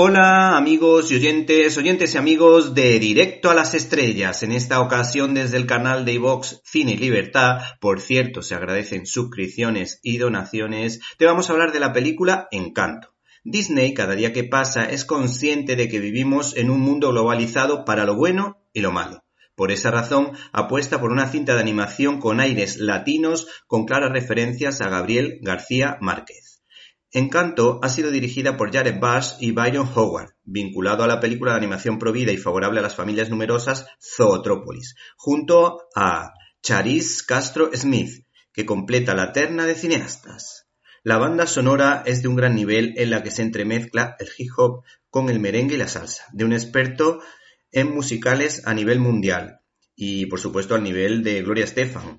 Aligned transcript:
Hola 0.00 0.56
amigos 0.56 1.10
y 1.10 1.16
oyentes, 1.16 1.76
oyentes 1.76 2.14
y 2.14 2.18
amigos 2.18 2.72
de 2.72 3.00
Directo 3.00 3.50
a 3.50 3.54
las 3.54 3.74
Estrellas, 3.74 4.44
en 4.44 4.52
esta 4.52 4.80
ocasión 4.80 5.34
desde 5.34 5.56
el 5.56 5.66
canal 5.66 6.04
de 6.04 6.12
iVox 6.12 6.62
Cine 6.64 6.92
y 6.92 6.96
Libertad, 6.98 7.62
por 7.80 8.00
cierto 8.00 8.42
se 8.42 8.54
agradecen 8.54 9.06
suscripciones 9.06 9.98
y 10.04 10.18
donaciones, 10.18 11.00
te 11.18 11.26
vamos 11.26 11.50
a 11.50 11.52
hablar 11.52 11.72
de 11.72 11.80
la 11.80 11.92
película 11.92 12.46
Encanto. 12.52 13.16
Disney 13.42 13.92
cada 13.92 14.14
día 14.14 14.32
que 14.32 14.44
pasa 14.44 14.84
es 14.84 15.04
consciente 15.04 15.74
de 15.74 15.88
que 15.88 15.98
vivimos 15.98 16.56
en 16.56 16.70
un 16.70 16.78
mundo 16.78 17.10
globalizado 17.10 17.84
para 17.84 18.04
lo 18.04 18.14
bueno 18.14 18.62
y 18.72 18.82
lo 18.82 18.92
malo. 18.92 19.24
Por 19.56 19.72
esa 19.72 19.90
razón, 19.90 20.30
apuesta 20.52 21.00
por 21.00 21.10
una 21.10 21.28
cinta 21.28 21.56
de 21.56 21.60
animación 21.60 22.20
con 22.20 22.38
aires 22.38 22.76
latinos 22.76 23.48
con 23.66 23.84
claras 23.84 24.12
referencias 24.12 24.80
a 24.80 24.90
Gabriel 24.90 25.40
García 25.42 25.98
Márquez. 26.00 26.57
Encanto 27.10 27.80
ha 27.82 27.88
sido 27.88 28.10
dirigida 28.10 28.56
por 28.56 28.72
Jared 28.72 29.00
Bush 29.00 29.32
y 29.40 29.52
Byron 29.52 29.88
Howard, 29.94 30.34
vinculado 30.44 31.04
a 31.04 31.06
la 31.06 31.20
película 31.20 31.52
de 31.52 31.58
animación 31.58 31.98
provida 31.98 32.32
y 32.32 32.36
favorable 32.36 32.80
a 32.80 32.82
las 32.82 32.94
familias 32.94 33.30
numerosas 33.30 33.86
Zootrópolis, 33.98 34.94
junto 35.16 35.88
a 35.96 36.34
Charis 36.62 37.22
Castro 37.22 37.70
Smith, 37.74 38.26
que 38.52 38.66
completa 38.66 39.14
la 39.14 39.32
terna 39.32 39.64
de 39.64 39.74
cineastas. 39.74 40.66
La 41.02 41.16
banda 41.16 41.46
sonora 41.46 42.02
es 42.04 42.20
de 42.20 42.28
un 42.28 42.36
gran 42.36 42.54
nivel 42.54 42.92
en 42.98 43.10
la 43.10 43.22
que 43.22 43.30
se 43.30 43.40
entremezcla 43.40 44.16
el 44.18 44.28
hip 44.36 44.50
hop 44.58 44.84
con 45.08 45.30
el 45.30 45.40
merengue 45.40 45.76
y 45.76 45.78
la 45.78 45.88
salsa, 45.88 46.26
de 46.32 46.44
un 46.44 46.52
experto 46.52 47.20
en 47.72 47.94
musicales 47.94 48.66
a 48.66 48.74
nivel 48.74 48.98
mundial 48.98 49.60
y 50.00 50.26
por 50.26 50.40
supuesto 50.40 50.74
al 50.74 50.82
nivel 50.82 51.22
de 51.24 51.42
Gloria 51.42 51.64
Estefan, 51.64 52.18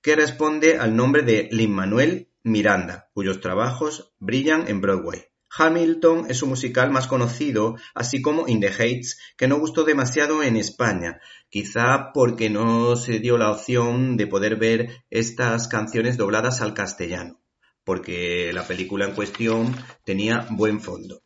que 0.00 0.16
responde 0.16 0.78
al 0.78 0.96
nombre 0.96 1.22
de 1.22 1.48
Lin-Manuel 1.52 2.29
Miranda, 2.42 3.10
cuyos 3.12 3.40
trabajos 3.40 4.12
brillan 4.18 4.68
en 4.68 4.80
Broadway. 4.80 5.24
Hamilton 5.56 6.26
es 6.28 6.38
su 6.38 6.46
musical 6.46 6.90
más 6.90 7.06
conocido, 7.06 7.76
así 7.94 8.22
como 8.22 8.46
In 8.46 8.60
the 8.60 8.68
Heights, 8.72 9.18
que 9.36 9.48
no 9.48 9.58
gustó 9.58 9.84
demasiado 9.84 10.42
en 10.42 10.56
España, 10.56 11.20
quizá 11.48 12.12
porque 12.14 12.48
no 12.48 12.94
se 12.96 13.18
dio 13.18 13.36
la 13.36 13.50
opción 13.50 14.16
de 14.16 14.26
poder 14.26 14.56
ver 14.56 15.04
estas 15.10 15.66
canciones 15.66 16.16
dobladas 16.16 16.60
al 16.60 16.72
castellano, 16.72 17.42
porque 17.84 18.52
la 18.52 18.66
película 18.66 19.06
en 19.06 19.14
cuestión 19.14 19.76
tenía 20.04 20.46
buen 20.50 20.80
fondo, 20.80 21.22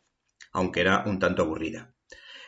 aunque 0.51 0.81
era 0.81 1.03
un 1.05 1.19
tanto 1.19 1.43
aburrida. 1.43 1.93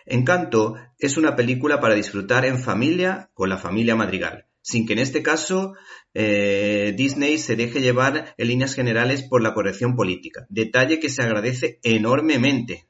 Encanto 0.06 0.76
es 0.98 1.18
una 1.18 1.36
película 1.36 1.80
para 1.80 1.94
disfrutar 1.94 2.45
en 2.45 2.58
familia 2.58 3.30
con 3.34 3.50
la 3.50 3.58
familia 3.58 3.95
Madrigal, 3.95 4.48
sin 4.68 4.86
que 4.86 4.92
en 4.92 5.00
este 5.00 5.23
caso 5.23 5.76
eh, 6.14 6.94
Disney 6.98 7.38
se 7.38 7.56
deje 7.56 7.80
llevar 7.80 8.36
en 8.38 8.48
líneas 8.50 8.76
generales 8.76 9.23
por 9.23 9.42
la 9.42 9.54
corrección 9.54 9.96
política, 9.96 10.46
detalle 10.50 11.00
que 11.00 11.10
se 11.10 11.22
agradece 11.22 11.80
enormemente. 11.84 12.90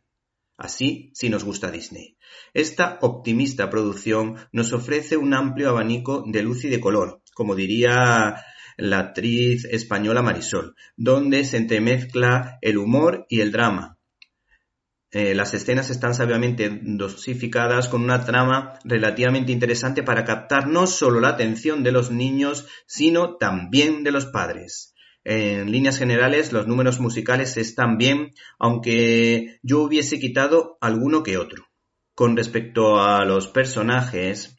Así 0.57 1.11
si 1.13 1.29
nos 1.29 1.43
gusta 1.43 1.69
Disney. 1.69 2.17
Esta 2.55 2.97
optimista 3.01 3.69
producción 3.69 4.37
nos 4.51 4.73
ofrece 4.73 5.17
un 5.17 5.35
amplio 5.35 5.69
abanico 5.69 6.23
de 6.25 6.41
luz 6.41 6.63
y 6.63 6.69
de 6.69 6.79
color, 6.79 7.21
como 7.35 7.53
diría 7.53 8.43
la 8.77 8.97
actriz 8.97 9.65
española 9.65 10.23
Marisol, 10.23 10.73
donde 10.95 11.43
se 11.43 11.57
entremezcla 11.57 12.57
el 12.61 12.79
humor 12.79 13.27
y 13.29 13.41
el 13.41 13.51
drama, 13.51 13.96
eh, 15.11 15.33
las 15.35 15.53
escenas 15.53 15.89
están 15.89 16.13
sabiamente 16.13 16.69
dosificadas 16.81 17.87
con 17.87 18.03
una 18.03 18.25
trama 18.25 18.77
relativamente 18.83 19.53
interesante 19.53 20.03
para 20.03 20.25
captar 20.25 20.67
no 20.67 20.85
solo 20.85 21.21
la 21.21 21.29
atención 21.29 21.81
de 21.83 21.93
los 21.93 22.11
niños, 22.11 22.67
sino 22.87 23.37
también 23.37 24.03
de 24.03 24.11
los 24.11 24.25
padres. 24.25 24.93
En 25.23 25.71
líneas 25.71 25.97
generales, 25.97 26.51
los 26.51 26.67
números 26.67 26.99
musicales 26.99 27.57
están 27.57 27.97
bien, 27.97 28.33
aunque 28.59 29.59
yo 29.61 29.81
hubiese 29.81 30.19
quitado 30.19 30.77
alguno 30.81 31.23
que 31.23 31.37
otro. 31.37 31.65
Con 32.13 32.35
respecto 32.35 32.99
a 33.01 33.25
los 33.25 33.47
personajes, 33.47 34.57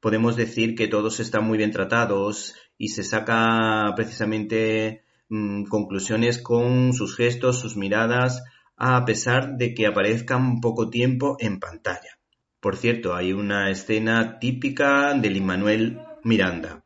podemos 0.00 0.36
decir 0.36 0.74
que 0.74 0.88
todos 0.88 1.20
están 1.20 1.44
muy 1.44 1.58
bien 1.58 1.70
tratados 1.70 2.54
y 2.76 2.88
se 2.88 3.02
saca 3.02 3.92
precisamente 3.96 5.04
mm, 5.28 5.64
conclusiones 5.64 6.38
con 6.38 6.92
sus 6.92 7.16
gestos, 7.16 7.60
sus 7.60 7.76
miradas, 7.76 8.42
a 8.78 9.04
pesar 9.04 9.56
de 9.56 9.74
que 9.74 9.86
aparezcan 9.86 10.60
poco 10.60 10.88
tiempo 10.88 11.36
en 11.40 11.58
pantalla. 11.58 12.18
Por 12.60 12.76
cierto, 12.76 13.14
hay 13.14 13.32
una 13.32 13.70
escena 13.70 14.38
típica 14.38 15.14
de 15.14 15.30
Lin-Manuel 15.30 16.00
Miranda, 16.24 16.84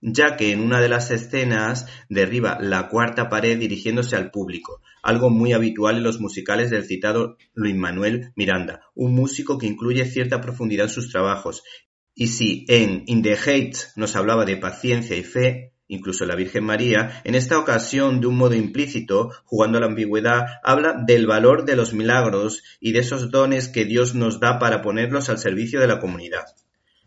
ya 0.00 0.36
que 0.36 0.52
en 0.52 0.60
una 0.60 0.80
de 0.80 0.88
las 0.88 1.10
escenas 1.10 1.86
derriba 2.08 2.58
la 2.60 2.88
cuarta 2.88 3.28
pared 3.28 3.58
dirigiéndose 3.58 4.14
al 4.16 4.30
público, 4.30 4.82
algo 5.02 5.30
muy 5.30 5.52
habitual 5.52 5.96
en 5.96 6.04
los 6.04 6.20
musicales 6.20 6.70
del 6.70 6.84
citado 6.84 7.36
Luis 7.54 7.74
Manuel 7.74 8.32
Miranda, 8.36 8.82
un 8.94 9.14
músico 9.14 9.58
que 9.58 9.66
incluye 9.66 10.04
cierta 10.04 10.40
profundidad 10.40 10.86
en 10.86 10.92
sus 10.92 11.10
trabajos. 11.10 11.62
Y 12.14 12.28
si 12.28 12.64
en 12.68 13.02
In 13.06 13.22
the 13.22 13.36
Heights 13.36 13.92
nos 13.96 14.16
hablaba 14.16 14.44
de 14.44 14.56
paciencia 14.56 15.16
y 15.16 15.22
fe, 15.22 15.72
incluso 15.88 16.24
la 16.26 16.34
Virgen 16.34 16.64
María, 16.64 17.20
en 17.24 17.34
esta 17.34 17.58
ocasión 17.58 18.20
de 18.20 18.26
un 18.26 18.36
modo 18.36 18.54
implícito, 18.54 19.30
jugando 19.44 19.78
a 19.78 19.80
la 19.80 19.86
ambigüedad, 19.86 20.46
habla 20.62 20.94
del 21.06 21.26
valor 21.26 21.64
de 21.64 21.76
los 21.76 21.92
milagros 21.92 22.62
y 22.80 22.92
de 22.92 23.00
esos 23.00 23.30
dones 23.30 23.68
que 23.68 23.84
Dios 23.84 24.14
nos 24.14 24.40
da 24.40 24.58
para 24.58 24.82
ponerlos 24.82 25.28
al 25.28 25.38
servicio 25.38 25.80
de 25.80 25.88
la 25.88 25.98
comunidad. 25.98 26.44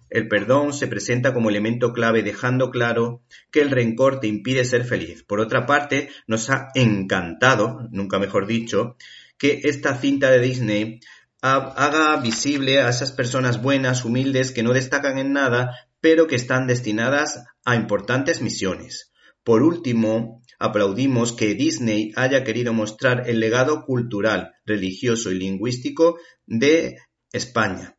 El 0.10 0.28
perdón 0.28 0.74
se 0.74 0.88
presenta 0.88 1.34
como 1.34 1.50
elemento 1.50 1.94
clave 1.94 2.24
dejando 2.24 2.72
claro 2.72 3.22
que 3.52 3.62
el 3.62 3.70
rencor 3.70 4.20
te 4.20 4.28
impide 4.28 4.66
ser 4.66 4.84
feliz. 4.84 5.24
Por 5.24 5.40
otra 5.40 5.68
parte, 5.68 6.10
nos 6.26 6.50
ha 6.50 6.70
encantado, 6.74 7.88
nunca 7.92 8.18
mejor 8.18 8.48
dicho, 8.48 8.96
que 9.38 9.62
esta 9.64 9.96
cinta 9.96 10.32
de 10.32 10.40
Disney 10.40 11.00
haga 11.42 12.18
visible 12.18 12.82
a 12.82 12.90
esas 12.90 13.12
personas 13.12 13.62
buenas, 13.62 14.04
humildes, 14.04 14.52
que 14.52 14.64
no 14.64 14.74
destacan 14.74 15.18
en 15.20 15.32
nada, 15.32 15.89
pero 16.02 16.28
que 16.28 16.36
están 16.36 16.68
destinadas 16.68 17.44
a 17.66 17.76
importantes 17.76 18.42
misiones. 18.42 19.12
Por 19.44 19.64
último, 19.64 20.42
aplaudimos 20.60 21.34
que 21.34 21.56
Disney 21.56 22.12
haya 22.16 22.44
querido 22.44 22.74
mostrar 22.74 23.30
el 23.30 23.40
legado 23.40 23.86
cultural, 23.86 24.54
religioso 24.66 25.32
y 25.32 25.40
lingüístico 25.40 26.20
de 26.46 26.98
España, 27.32 27.98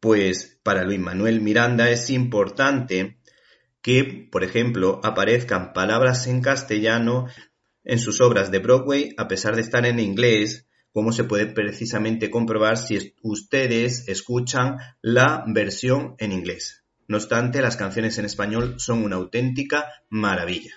pues 0.00 0.60
para 0.62 0.84
Luis 0.84 1.00
Manuel 1.00 1.40
Miranda 1.40 1.90
es 1.90 2.10
importante 2.10 3.18
que, 3.82 4.28
por 4.30 4.44
ejemplo, 4.44 5.00
aparezcan 5.02 5.72
palabras 5.72 6.26
en 6.26 6.42
castellano 6.42 7.26
en 7.84 7.98
sus 7.98 8.20
obras 8.20 8.50
de 8.50 8.58
Broadway 8.58 9.14
a 9.16 9.26
pesar 9.28 9.56
de 9.56 9.62
estar 9.62 9.86
en 9.86 9.98
inglés, 9.98 10.68
como 10.92 11.12
se 11.12 11.24
puede 11.24 11.46
precisamente 11.46 12.30
comprobar 12.30 12.76
si 12.76 13.14
ustedes 13.22 14.08
escuchan 14.08 14.76
la 15.00 15.44
versión 15.46 16.14
en 16.18 16.32
inglés. 16.32 16.84
No 17.10 17.16
obstante, 17.16 17.60
las 17.60 17.76
canciones 17.76 18.18
en 18.18 18.24
español 18.24 18.76
son 18.78 19.02
una 19.02 19.16
auténtica 19.16 19.88
maravilla. 20.10 20.70